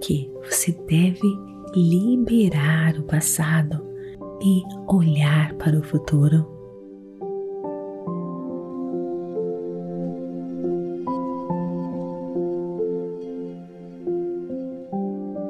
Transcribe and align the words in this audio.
que 0.00 0.30
você 0.44 0.72
deve 0.88 1.38
liberar 1.74 2.98
o 2.98 3.02
passado 3.04 3.84
e 4.42 4.62
olhar 4.88 5.54
para 5.54 5.78
o 5.78 5.82
futuro. 5.82 6.46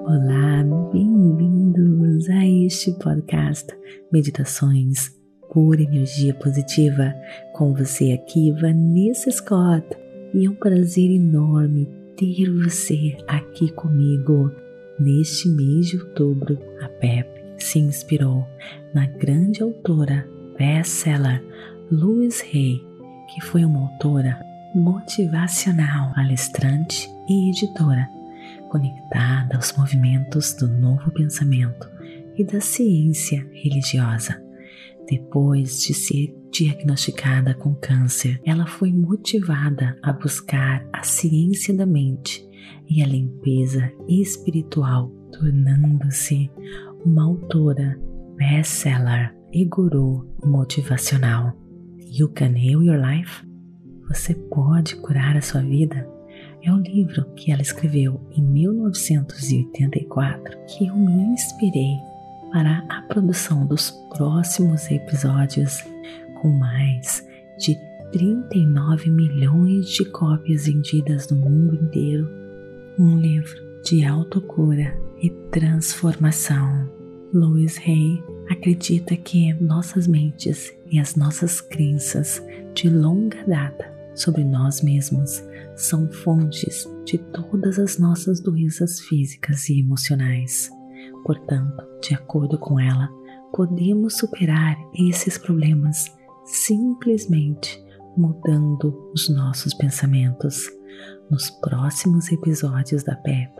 Olá, 0.04 0.62
bem-vindos 0.92 2.28
a 2.30 2.46
este 2.46 2.92
podcast 2.98 3.66
Meditações 4.12 5.14
por 5.52 5.80
Energia 5.80 6.34
Positiva. 6.34 7.14
Com 7.54 7.74
você 7.74 8.12
aqui, 8.12 8.52
Vanessa 8.52 9.30
Scott, 9.30 9.86
e 10.34 10.46
é 10.46 10.50
um 10.50 10.54
prazer 10.54 11.10
enorme 11.10 12.05
ter 12.16 12.50
você 12.50 13.16
aqui 13.28 13.70
comigo. 13.72 14.50
Neste 14.98 15.48
mês 15.50 15.88
de 15.88 15.98
outubro, 15.98 16.58
a 16.80 16.88
PEP 16.88 17.28
se 17.58 17.78
inspirou 17.78 18.46
na 18.94 19.06
grande 19.06 19.62
autora 19.62 20.26
best-seller 20.58 21.44
Louise 21.90 22.42
Hay, 22.42 22.82
que 23.28 23.40
foi 23.42 23.64
uma 23.64 23.80
autora 23.80 24.40
motivacional, 24.74 26.14
palestrante 26.14 27.08
e 27.28 27.50
editora, 27.50 28.08
conectada 28.70 29.56
aos 29.56 29.76
movimentos 29.76 30.54
do 30.54 30.66
novo 30.66 31.10
pensamento 31.10 31.90
e 32.36 32.44
da 32.44 32.60
ciência 32.60 33.46
religiosa. 33.52 34.45
Depois 35.08 35.80
de 35.82 35.94
ser 35.94 36.34
diagnosticada 36.50 37.54
com 37.54 37.74
câncer, 37.74 38.40
ela 38.44 38.66
foi 38.66 38.92
motivada 38.92 39.98
a 40.02 40.12
buscar 40.12 40.86
a 40.92 41.02
ciência 41.02 41.74
da 41.74 41.86
mente 41.86 42.46
e 42.88 43.02
a 43.02 43.06
limpeza 43.06 43.90
espiritual, 44.08 45.10
tornando-se 45.32 46.50
uma 47.04 47.24
autora 47.24 48.00
best-seller 48.36 49.34
e 49.52 49.64
guru 49.64 50.28
motivacional. 50.44 51.52
You 51.98 52.28
Can 52.30 52.56
Heal 52.56 52.82
Your 52.82 53.00
Life? 53.00 53.46
Você 54.08 54.34
pode 54.34 54.96
curar 54.96 55.36
a 55.36 55.42
sua 55.42 55.62
vida? 55.62 56.08
É 56.62 56.72
um 56.72 56.80
livro 56.80 57.24
que 57.34 57.52
ela 57.52 57.62
escreveu 57.62 58.20
em 58.32 58.42
1984 58.42 60.58
que 60.66 60.86
eu 60.86 60.96
me 60.96 61.12
inspirei 61.32 61.96
para 62.56 62.82
a 62.88 63.02
produção 63.02 63.66
dos 63.66 63.90
próximos 64.16 64.90
episódios 64.90 65.84
com 66.40 66.48
mais 66.48 67.22
de 67.58 67.78
39 68.12 69.10
milhões 69.10 69.90
de 69.90 70.06
cópias 70.06 70.64
vendidas 70.64 71.28
no 71.28 71.36
mundo 71.36 71.74
inteiro. 71.74 72.26
Um 72.98 73.20
livro 73.20 73.58
de 73.84 74.06
autocura 74.06 74.98
e 75.20 75.28
transformação. 75.50 76.90
Louis 77.30 77.78
Hay 77.86 78.24
acredita 78.48 79.14
que 79.18 79.52
nossas 79.62 80.06
mentes 80.06 80.72
e 80.90 80.98
as 80.98 81.14
nossas 81.14 81.60
crenças 81.60 82.42
de 82.72 82.88
longa 82.88 83.44
data 83.46 83.84
sobre 84.14 84.42
nós 84.42 84.80
mesmos 84.80 85.44
são 85.74 86.10
fontes 86.10 86.88
de 87.04 87.18
todas 87.18 87.78
as 87.78 87.98
nossas 87.98 88.40
doenças 88.40 88.98
físicas 88.98 89.68
e 89.68 89.80
emocionais. 89.80 90.70
Portanto, 91.22 91.95
de 92.08 92.14
acordo 92.14 92.58
com 92.58 92.78
ela, 92.78 93.08
podemos 93.52 94.18
superar 94.18 94.76
esses 94.94 95.38
problemas 95.38 96.14
simplesmente 96.44 97.82
mudando 98.16 99.10
os 99.12 99.28
nossos 99.28 99.74
pensamentos. 99.74 100.70
Nos 101.30 101.50
próximos 101.50 102.30
episódios 102.30 103.02
da 103.02 103.16
PEP, 103.16 103.50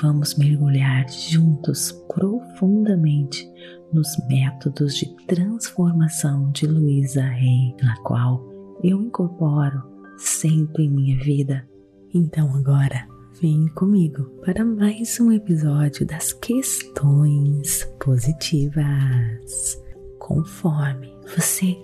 vamos 0.00 0.36
mergulhar 0.36 1.08
juntos 1.08 1.92
profundamente 2.08 3.50
nos 3.92 4.08
métodos 4.28 4.94
de 4.94 5.14
transformação 5.26 6.50
de 6.52 6.66
Luísa 6.66 7.22
Rey, 7.22 7.74
na 7.82 7.96
qual 8.02 8.42
eu 8.82 9.02
incorporo 9.02 9.82
sempre 10.16 10.84
em 10.84 10.90
minha 10.90 11.18
vida. 11.18 11.68
Então 12.14 12.54
agora 12.54 13.11
Vem 13.40 13.66
comigo 13.68 14.24
para 14.44 14.62
mais 14.64 15.18
um 15.18 15.32
episódio 15.32 16.04
das 16.06 16.32
questões 16.34 17.82
positivas. 17.98 19.82
Conforme 20.18 21.12
você 21.34 21.76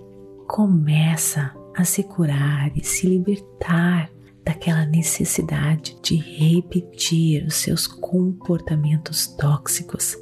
começa 0.47 1.53
a 1.75 1.83
se 1.83 2.03
curar 2.03 2.71
e 2.77 2.83
se 2.83 3.07
libertar 3.07 4.11
daquela 4.45 4.85
necessidade 4.85 5.97
de 6.03 6.15
repetir 6.15 7.45
os 7.45 7.55
seus 7.55 7.87
comportamentos 7.87 9.27
tóxicos, 9.27 10.15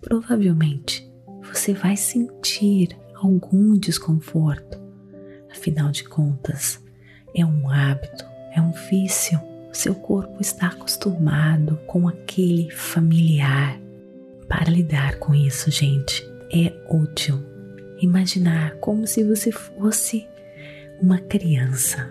provavelmente 0.00 1.08
você 1.42 1.72
vai 1.72 1.96
sentir 1.96 2.98
algum 3.14 3.78
desconforto. 3.78 4.78
Afinal 5.50 5.90
de 5.90 6.04
contas, 6.04 6.84
é 7.34 7.46
um 7.46 7.70
hábito, 7.70 8.24
é 8.52 8.60
um 8.60 8.72
vício 8.90 9.40
seu 9.72 9.94
corpo 9.94 10.40
está 10.40 10.68
acostumado 10.68 11.78
com 11.86 12.08
aquele 12.08 12.70
familiar. 12.70 13.78
Para 14.48 14.70
lidar 14.70 15.18
com 15.18 15.34
isso, 15.34 15.70
gente, 15.70 16.28
é 16.52 16.72
útil 16.88 17.50
imaginar 18.00 18.76
como 18.76 19.06
se 19.06 19.22
você 19.22 19.52
fosse 19.52 20.26
uma 21.00 21.18
criança, 21.18 22.10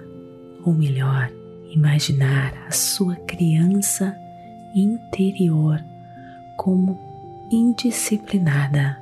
ou 0.65 0.73
melhor, 0.73 1.31
imaginar 1.71 2.53
a 2.67 2.71
sua 2.71 3.15
criança 3.15 4.15
interior 4.75 5.79
como 6.57 6.99
indisciplinada, 7.51 8.97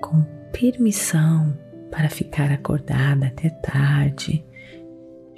com 0.00 0.22
permissão 0.52 1.56
para 1.90 2.08
ficar 2.08 2.50
acordada 2.50 3.26
até 3.26 3.48
tarde, 3.48 4.44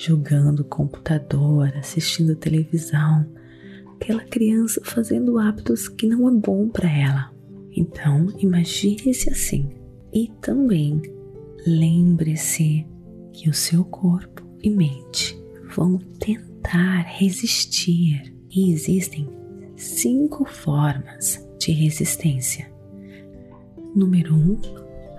jogando 0.00 0.64
computador, 0.64 1.70
assistindo 1.76 2.34
televisão, 2.34 3.26
aquela 3.96 4.24
criança 4.24 4.80
fazendo 4.82 5.38
hábitos 5.38 5.88
que 5.88 6.06
não 6.06 6.26
é 6.26 6.32
bom 6.32 6.70
para 6.70 6.90
ela. 6.90 7.30
Então, 7.70 8.28
imagine-se 8.38 9.28
assim. 9.28 9.68
E 10.10 10.28
também 10.40 11.02
lembre-se 11.66 12.86
que 13.30 13.50
o 13.50 13.54
seu 13.54 13.84
corpo 13.84 14.42
e 14.62 14.70
mente 14.70 15.38
vão 15.76 15.98
tentar 16.18 17.02
resistir 17.02 18.34
e 18.50 18.72
existem 18.72 19.28
cinco 19.76 20.46
formas 20.46 21.46
de 21.58 21.72
resistência. 21.72 22.72
Número 23.94 24.34
um, 24.34 24.58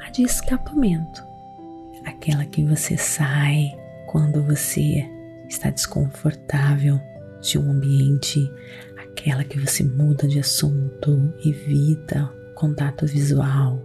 a 0.01 0.09
de 0.09 0.23
escapamento, 0.23 1.21
aquela 2.03 2.45
que 2.45 2.63
você 2.63 2.97
sai 2.97 3.79
quando 4.11 4.43
você 4.43 5.09
está 5.47 5.69
desconfortável 5.69 6.99
de 7.41 7.57
um 7.57 7.71
ambiente, 7.71 8.51
aquela 8.97 9.41
que 9.41 9.57
você 9.57 9.85
muda 9.85 10.27
de 10.27 10.37
assunto, 10.37 11.33
evita 11.45 12.29
contato 12.53 13.07
visual, 13.07 13.81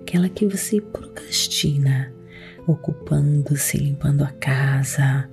aquela 0.00 0.30
que 0.30 0.46
você 0.46 0.80
procrastina, 0.80 2.10
ocupando-se, 2.66 3.76
limpando 3.76 4.24
a 4.24 4.32
casa, 4.32 5.28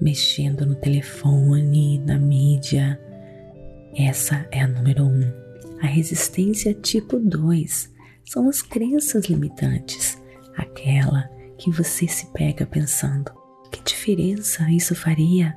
mexendo 0.00 0.64
no 0.64 0.76
telefone, 0.76 1.98
na 1.98 2.16
mídia. 2.16 3.00
Essa 3.96 4.46
é 4.52 4.60
a 4.60 4.68
número 4.68 5.04
um. 5.04 5.32
A 5.82 5.86
resistência 5.86 6.72
tipo 6.72 7.18
2 7.18 7.92
são 8.24 8.48
as 8.48 8.62
crenças 8.62 9.24
limitantes, 9.24 10.16
aquela 10.56 11.28
que 11.58 11.72
você 11.72 12.06
se 12.06 12.32
pega 12.32 12.64
pensando: 12.64 13.43
diferença 13.84 14.70
isso 14.70 14.94
faria? 14.94 15.56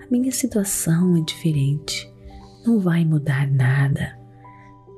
A 0.00 0.06
minha 0.10 0.30
situação 0.30 1.16
é 1.16 1.20
diferente. 1.20 2.12
Não 2.64 2.78
vai 2.78 3.04
mudar 3.04 3.50
nada. 3.50 4.18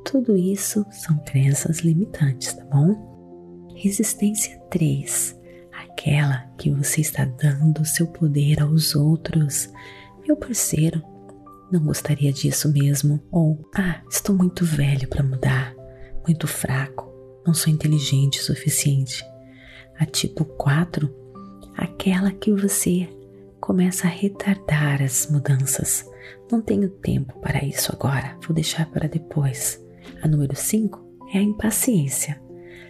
Tudo 0.04 0.36
isso 0.36 0.84
são 0.90 1.18
crenças 1.24 1.80
limitantes, 1.80 2.52
tá 2.52 2.64
bom? 2.64 3.74
Resistência 3.74 4.58
3. 4.70 5.38
Aquela 5.72 6.38
que 6.58 6.70
você 6.70 7.00
está 7.00 7.24
dando 7.24 7.84
seu 7.84 8.06
poder 8.06 8.60
aos 8.60 8.94
outros. 8.94 9.70
Meu 10.26 10.36
parceiro, 10.36 11.02
não 11.70 11.80
gostaria 11.84 12.32
disso 12.32 12.72
mesmo. 12.72 13.22
Ou, 13.30 13.60
ah, 13.74 14.00
estou 14.10 14.34
muito 14.34 14.64
velho 14.64 15.08
para 15.08 15.22
mudar, 15.22 15.74
muito 16.26 16.46
fraco, 16.46 17.12
não 17.46 17.54
sou 17.54 17.72
inteligente 17.72 18.40
o 18.40 18.44
suficiente. 18.44 19.24
A 19.98 20.04
tipo 20.04 20.44
4 20.44 21.25
aquela 21.76 22.31
que 22.32 22.52
você 22.52 23.08
começa 23.61 24.06
a 24.06 24.11
retardar 24.11 25.02
as 25.02 25.31
mudanças. 25.31 26.08
Não 26.50 26.61
tenho 26.61 26.88
tempo 26.88 27.38
para 27.40 27.64
isso 27.64 27.93
agora, 27.93 28.37
vou 28.46 28.55
deixar 28.55 28.87
para 28.87 29.08
depois. 29.08 29.84
A 30.23 30.28
número 30.28 30.55
5 30.55 31.05
é 31.34 31.38
a 31.38 31.43
impaciência. 31.43 32.40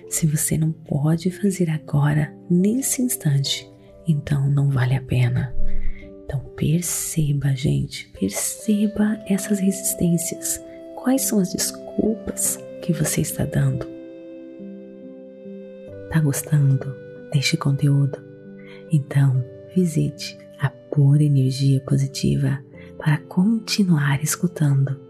Se 0.08 0.26
você 0.26 0.56
não 0.56 0.70
pode 0.70 1.30
fazer 1.30 1.68
agora, 1.70 2.32
nesse 2.48 3.02
instante, 3.02 3.70
então 4.06 4.48
não 4.48 4.70
vale 4.70 4.94
a 4.94 5.02
pena. 5.02 5.54
Então 6.24 6.40
perceba, 6.56 7.54
gente, 7.54 8.08
perceba 8.18 9.18
essas 9.28 9.58
resistências. 9.58 10.62
Quais 10.94 11.22
são 11.22 11.38
as 11.38 11.52
desculpas 11.52 12.58
que 12.82 12.92
você 12.92 13.20
está 13.20 13.44
dando? 13.44 13.86
Tá 16.10 16.20
gostando 16.20 16.94
deste 17.32 17.56
conteúdo? 17.56 18.25
Então 18.90 19.44
visite 19.74 20.38
a 20.60 20.68
Pura 20.68 21.22
Energia 21.22 21.80
Positiva 21.80 22.58
para 22.98 23.18
continuar 23.18 24.22
escutando 24.22 25.00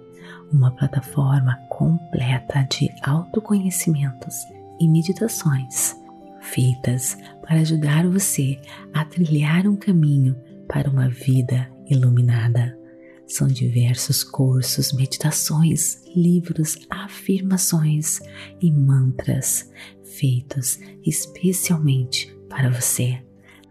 uma 0.52 0.70
plataforma 0.72 1.56
completa 1.68 2.62
de 2.70 2.88
autoconhecimentos 3.02 4.34
e 4.80 4.88
meditações 4.88 5.96
feitas 6.40 7.16
para 7.42 7.60
ajudar 7.60 8.06
você 8.06 8.58
a 8.92 9.04
trilhar 9.04 9.66
um 9.66 9.76
caminho 9.76 10.36
para 10.68 10.88
uma 10.88 11.08
vida 11.08 11.70
iluminada. 11.88 12.78
São 13.26 13.48
diversos 13.48 14.22
cursos, 14.22 14.92
meditações, 14.92 16.02
livros, 16.14 16.78
afirmações 16.88 18.20
e 18.60 18.70
mantras 18.70 19.70
feitos 20.04 20.78
especialmente 21.04 22.34
para 22.48 22.70
você. 22.70 23.25